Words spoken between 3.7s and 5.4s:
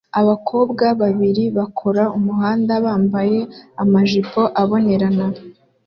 amajipo abonerana